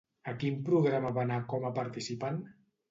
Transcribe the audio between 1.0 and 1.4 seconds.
va anar